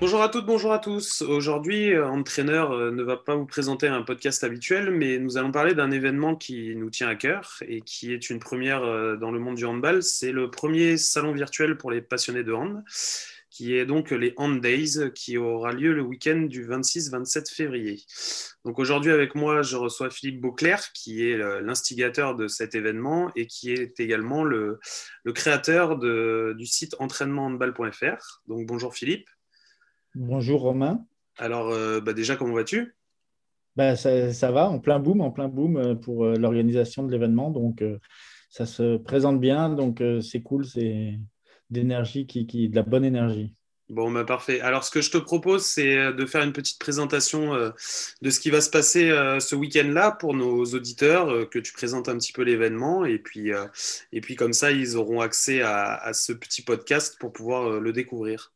[0.00, 1.22] Bonjour à toutes, bonjour à tous.
[1.22, 5.50] Aujourd'hui, euh, Entraîneur euh, ne va pas vous présenter un podcast habituel, mais nous allons
[5.50, 9.32] parler d'un événement qui nous tient à cœur et qui est une première euh, dans
[9.32, 10.04] le monde du handball.
[10.04, 12.84] C'est le premier salon virtuel pour les passionnés de hand,
[13.50, 18.00] qui est donc les Hand Days, qui aura lieu le week-end du 26-27 février.
[18.64, 23.48] Donc aujourd'hui, avec moi, je reçois Philippe Beauclerc, qui est l'instigateur de cet événement et
[23.48, 24.78] qui est également le,
[25.34, 28.42] créateur du site entraînementhandball.fr.
[28.46, 29.28] Donc bonjour Philippe.
[30.14, 31.04] Bonjour Romain.
[31.36, 32.96] Alors euh, bah, déjà, comment vas-tu?
[33.76, 37.50] Bah, ça, va, en plein boom, en plein boom euh, pour euh, l'organisation de l'événement.
[37.50, 37.84] Donc
[38.50, 41.18] ça se présente bien, donc c'est cool, c'est
[41.70, 43.54] d'énergie qui, qui, de la bonne énergie.
[43.90, 44.60] Bon, bah parfait.
[44.60, 48.50] Alors, ce que je te propose, c'est de faire une petite présentation de ce qui
[48.50, 53.04] va se passer ce week-end-là pour nos auditeurs, que tu présentes un petit peu l'événement,
[53.04, 53.50] et puis,
[54.12, 58.52] et puis comme ça, ils auront accès à ce petit podcast pour pouvoir le découvrir.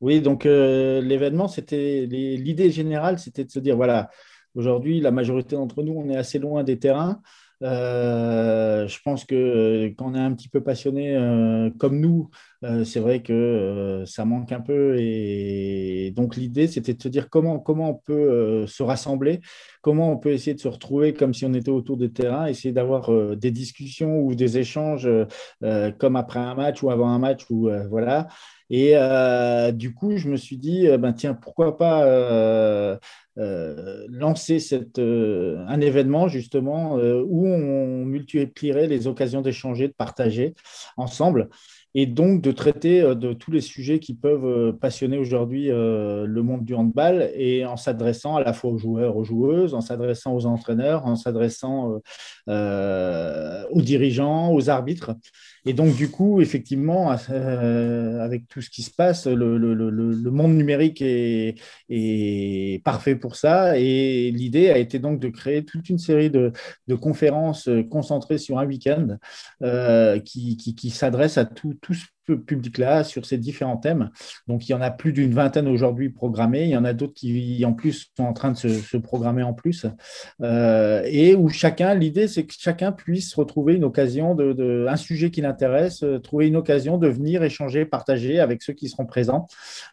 [0.00, 4.10] Oui, donc euh, l'événement, c'était l'idée générale, c'était de se dire voilà,
[4.54, 7.20] aujourd'hui, la majorité d'entre nous, on est assez loin des terrains.
[7.64, 11.16] Euh, je pense que euh, quand on est un petit peu passionné
[11.78, 12.30] comme nous,
[12.84, 14.96] c'est vrai que ça manque un peu.
[15.00, 19.40] Et donc l'idée, c'était de se dire comment, comment on peut se rassembler,
[19.82, 22.72] comment on peut essayer de se retrouver comme si on était autour des terrains, essayer
[22.72, 25.08] d'avoir des discussions ou des échanges
[25.98, 28.28] comme après un match ou avant un match, ou voilà.
[28.70, 32.98] Et euh, du coup, je me suis dit, euh, ben, tiens, pourquoi pas euh,
[33.36, 40.54] lancer cette, un événement justement où on multiplierait les occasions d'échanger, de partager
[40.96, 41.48] ensemble
[42.00, 46.74] et donc de traiter de tous les sujets qui peuvent passionner aujourd'hui le monde du
[46.74, 51.06] handball et en s'adressant à la fois aux joueurs, aux joueuses, en s'adressant aux entraîneurs,
[51.06, 52.00] en s'adressant
[52.46, 55.14] aux dirigeants, aux arbitres.
[55.68, 61.02] Et donc, du coup, effectivement, euh, avec tout ce qui se passe, le, monde numérique
[61.02, 63.78] est, parfait pour ça.
[63.78, 66.52] Et l'idée a été donc de créer toute une série de,
[67.00, 69.18] conférences concentrées sur un week-end
[69.62, 72.04] euh, qui, qui, s'adressent à tout, tout ce
[72.36, 74.10] public-là sur ces différents thèmes.
[74.46, 76.64] Donc, il y en a plus d'une vingtaine aujourd'hui programmés.
[76.64, 79.54] Il y en a d'autres qui, en plus, sont en train de se, programmer en
[79.54, 79.86] plus.
[80.42, 85.30] Euh, et où chacun, l'idée, c'est que chacun puisse retrouver une occasion de, un sujet
[85.30, 89.46] qui l'intéresse, euh, trouver une occasion de venir échanger, partager avec ceux qui seront présents.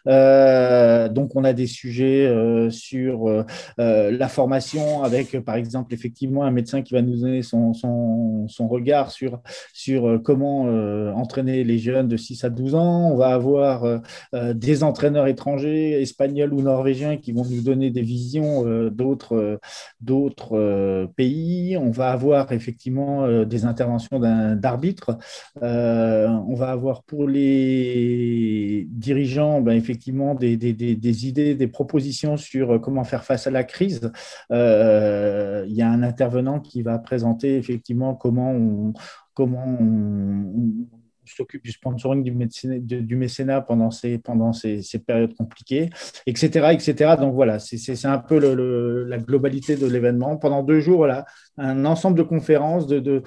[0.08, 2.26] Euh, donc, on a des sujets
[2.70, 3.46] sur
[3.78, 8.68] la formation avec, par exemple, effectivement, un médecin qui va nous donner son, son, son
[8.68, 9.42] regard sur,
[9.74, 10.64] sur comment
[11.16, 13.12] entraîner les jeunes de 6 à 12 ans.
[13.12, 13.98] On va avoir euh,
[14.34, 19.60] euh, des entraîneurs étrangers, espagnols ou norvégiens, qui vont nous donner des visions euh, d'autres,
[20.02, 21.78] d'autres pays.
[21.78, 25.18] On va avoir effectivement des interventions d'arbitres.
[25.62, 30.54] on va avoir pour les dirigeants, ben, effectivement, des,
[31.28, 34.12] idées, des propositions sur comment faire face à la crise.
[34.52, 38.94] il y a un intervenant qui va présenter effectivement comment
[39.36, 40.88] comment on,
[41.34, 44.20] s'occupe du sponsoring du mécénat, pendant, ces,
[45.06, 45.90] périodes compliquées,
[46.26, 46.70] etc.
[46.74, 47.16] etc.
[47.20, 48.40] Donc voilà, c'est un peu
[49.08, 50.38] la globalité de l'événement.
[50.38, 51.08] Pendant deux jours,
[51.58, 53.24] un ensemble de conférences, de,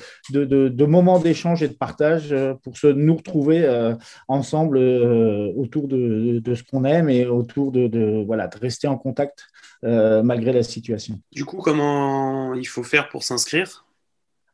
[0.86, 3.94] moments d'échange et de partage euh, pour se, nous retrouver euh,
[4.26, 9.46] ensemble euh, autour de, ce qu'on aime et autour de rester en contact
[9.82, 11.20] malgré la situation.
[11.32, 13.87] Du coup, comment il faut faire pour s'inscrire?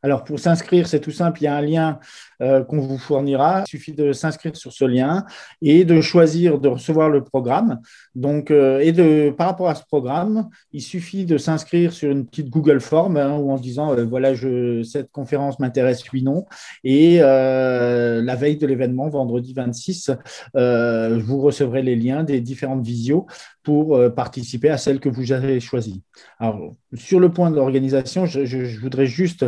[0.05, 1.99] Alors, pour s'inscrire, c'est tout simple, il y a un lien
[2.39, 3.63] euh, qu'on vous fournira.
[3.65, 5.25] Il suffit de s'inscrire sur ce lien
[5.63, 7.79] et de choisir de recevoir le programme.
[8.13, 12.27] Donc, euh, et de, par rapport à ce programme, il suffit de s'inscrire sur une
[12.27, 16.45] petite Google Form hein, ou en disant euh, voilà, je, cette conférence m'intéresse, oui, non.
[16.83, 20.11] Et la veille de l'événement, vendredi 26,
[20.53, 23.25] vous recevrez les liens des différentes visios
[23.63, 26.03] pour participer à celle que vous avez choisie.
[26.39, 29.45] Alors, sur le point de l'organisation, je, je, voudrais juste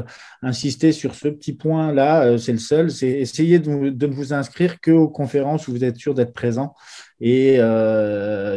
[0.48, 5.10] insister sur ce petit point-là, c'est le seul, c'est essayer de, ne vous inscrire qu'aux
[5.10, 6.74] conférences où vous êtes sûr d'être présent.
[7.20, 7.60] Et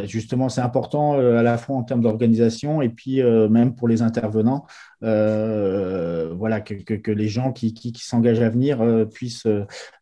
[0.05, 4.65] justement, c'est important à la fois en termes d'organisation et puis même pour les intervenants,
[5.01, 9.47] voilà, que, les gens qui, s'engagent à venir puissent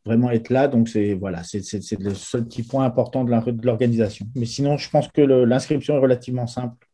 [0.06, 0.68] vraiment être là.
[0.68, 0.90] Donc,
[1.20, 4.26] voilà, c'est le seul petit point important de l'organisation.
[4.36, 6.89] Mais sinon, je pense que l'inscription est relativement simple.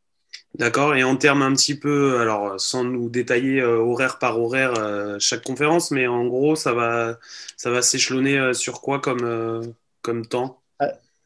[0.57, 0.95] D'accord.
[0.95, 4.73] Et en termes un petit peu, alors sans nous détailler horaire par horaire
[5.19, 7.19] chaque conférence, mais en gros, ça va,
[7.57, 10.61] ça va s'échelonner sur quoi comme, comme temps?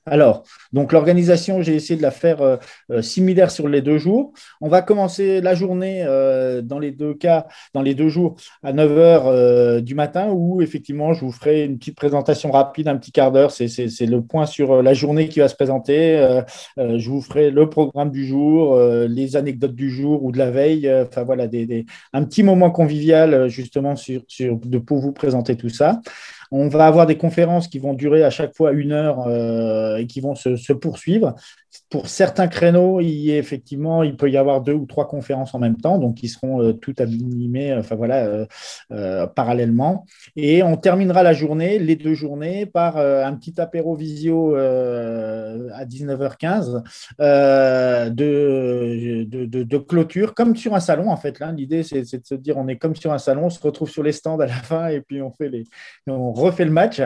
[0.09, 2.57] Alors, donc l'organisation, j'ai essayé de la faire euh,
[2.91, 4.33] euh, similaire sur les deux jours.
[4.61, 8.73] On va commencer la journée euh, dans les deux cas, dans les deux jours, à
[8.73, 13.31] 9h du matin, où effectivement, je vous ferai une petite présentation rapide, un petit quart
[13.31, 13.51] d'heure.
[13.51, 16.41] C'est le point sur la journée qui va se présenter.
[16.77, 18.77] je vous ferai le programme du jour,
[19.07, 20.91] les anecdotes du jour ou de la veille.
[20.91, 21.47] Enfin voilà,
[22.13, 26.01] un petit moment convivial justement sur, de, pour vous présenter tout ça.
[26.51, 30.07] On va avoir des conférences qui vont durer à chaque fois une heure euh, et
[30.07, 31.35] qui vont se, poursuivre.
[31.89, 35.99] Pour certains créneaux, effectivement, il peut y avoir deux ou trois conférences en même temps,
[35.99, 38.47] donc qui seront euh, toutes animées enfin, voilà,
[38.91, 40.05] euh, parallèlement.
[40.35, 46.83] Et on terminera la journée, les deux journées, par un petit apéro visio à 19h15
[48.09, 51.39] de, de, clôture, comme sur un salon en fait.
[51.55, 54.03] L'idée, c'est de se dire on est comme sur un salon, on se retrouve sur
[54.03, 55.65] les stands à la fin et puis on fait les,
[56.39, 57.01] refait le match.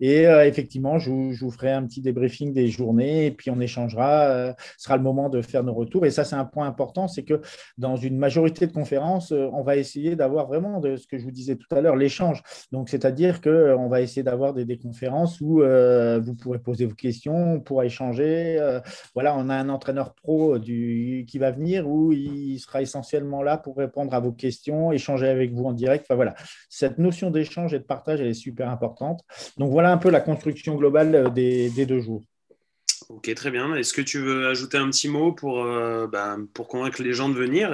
[0.00, 4.24] Et euh, effectivement, je vous, ferai un petit débriefing des journées et puis on échangera.
[4.28, 6.06] Euh, ce sera le moment de faire nos retours.
[6.06, 7.40] Et ça, c'est un point important c'est que
[7.78, 11.24] dans une majorité de conférences, euh, on va essayer d'avoir vraiment de ce que je
[11.24, 12.42] vous disais tout à l'heure, l'échange.
[12.72, 17.60] Donc, c'est-à-dire qu'on va essayer d'avoir des, conférences où vous pourrez poser vos questions, on
[17.60, 18.58] pourra échanger.
[19.14, 23.56] voilà, on a un entraîneur pro du, qui va venir où il sera essentiellement là
[23.56, 26.04] pour répondre à vos questions, échanger avec vous en direct.
[26.06, 26.34] Enfin, voilà,
[26.68, 28.73] cette notion d'échange et de partage, elle est super importante.
[29.58, 32.22] Donc voilà un peu la construction globale euh, des, deux jours.
[33.08, 33.74] Ok, très bien.
[33.74, 37.28] Est-ce que tu veux ajouter un petit mot pour, euh, bah, pour convaincre les gens
[37.28, 37.70] de venir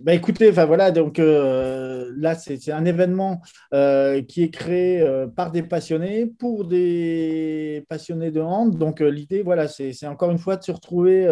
[0.00, 3.40] bah écoutez, enfin voilà, donc euh, là c'est un événement
[3.72, 8.76] euh, qui est créé euh, par des passionnés pour des passionnés de hand.
[8.76, 11.30] Donc l'idée, voilà, c'est encore une fois de se retrouver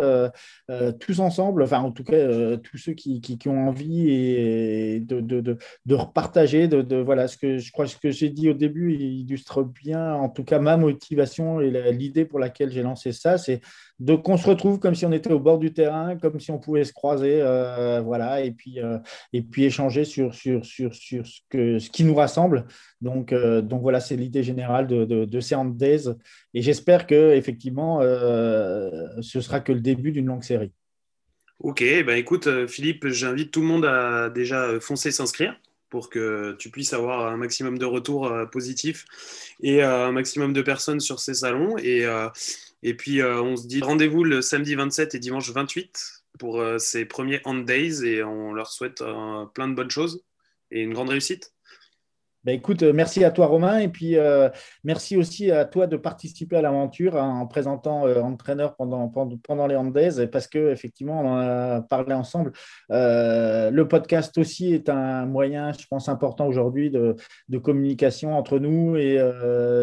[1.01, 5.41] tous ensemble, enfin en tout cas tous ceux qui, qui, ont envie et de, de,
[5.41, 8.95] de, de repartager, de, voilà, ce que je crois ce que j'ai dit au début
[8.95, 13.61] illustre bien, en tout cas ma motivation et l'idée pour laquelle j'ai lancé ça, c'est
[14.01, 16.59] de qu'on se retrouve comme si on était au bord du terrain, comme si on
[16.59, 18.99] pouvait se croiser, euh, voilà, et puis, euh,
[19.33, 22.67] et puis échanger sur, sur, sur, sur ce, que, ce qui nous rassemble.
[23.01, 26.09] Donc, euh, donc voilà, c'est l'idée générale de, de, de Days.
[26.55, 30.73] Et j'espère que effectivement, ce sera que le début d'une longue série.
[31.61, 35.59] Ok, ben écoute, Philippe, j'invite tout le monde à déjà foncer s'inscrire
[35.89, 39.05] pour que tu puisses avoir un maximum de retours positifs
[39.63, 41.77] et un maximum de personnes sur ces salons.
[41.79, 42.05] Et
[42.85, 46.77] et puis, euh, on se dit rendez-vous le samedi 27 et dimanche 28 pour euh,
[46.79, 50.23] ces premiers Hand Days et on leur souhaite euh, plein de bonnes choses
[50.71, 51.54] et une grande réussite.
[52.45, 54.17] Ben écoute, merci à toi Romain et puis
[54.85, 60.27] merci aussi à toi de participer à l'aventure hein, en présentant entraîneur pendant, les Days
[60.27, 62.53] parce que effectivement on en a parlé ensemble.
[62.91, 67.17] le podcast aussi est un moyen, je pense, important aujourd'hui de,
[67.59, 69.17] communication entre nous et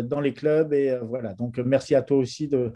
[0.04, 1.34] dans les clubs et voilà.
[1.34, 2.72] Donc merci à toi aussi de,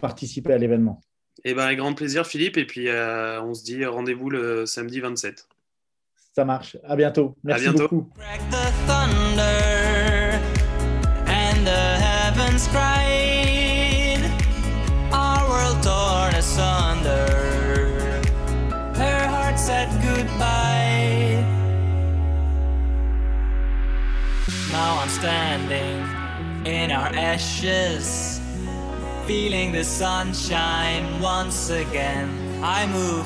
[0.00, 1.00] participer à l'événement.
[1.44, 5.48] Eh ben, grand plaisir Philippe et puis on se dit rendez-vous le samedi 27.
[6.34, 6.76] Ça marche.
[6.84, 7.36] À bientôt.
[7.44, 7.88] Merci à bientôt.
[7.88, 8.10] beaucoup.
[24.72, 26.02] Now I'm standing
[26.66, 28.40] in our ashes,
[29.24, 32.28] feeling the sunshine once again.
[32.60, 33.24] I move